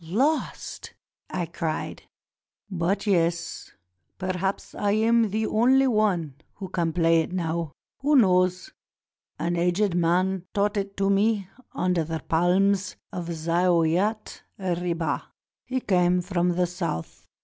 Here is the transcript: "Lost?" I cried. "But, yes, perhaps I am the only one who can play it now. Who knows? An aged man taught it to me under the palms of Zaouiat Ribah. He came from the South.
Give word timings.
"Lost?" 0.03 0.95
I 1.29 1.45
cried. 1.45 2.01
"But, 2.71 3.05
yes, 3.05 3.69
perhaps 4.17 4.73
I 4.73 4.93
am 4.93 5.29
the 5.29 5.45
only 5.45 5.85
one 5.85 6.37
who 6.55 6.69
can 6.69 6.91
play 6.91 7.19
it 7.21 7.31
now. 7.31 7.73
Who 7.99 8.15
knows? 8.15 8.71
An 9.37 9.55
aged 9.55 9.93
man 9.93 10.45
taught 10.55 10.75
it 10.75 10.97
to 10.97 11.11
me 11.11 11.49
under 11.75 12.03
the 12.03 12.21
palms 12.27 12.95
of 13.13 13.27
Zaouiat 13.31 14.41
Ribah. 14.57 15.21
He 15.65 15.79
came 15.81 16.21
from 16.21 16.49
the 16.55 16.65
South. 16.65 17.27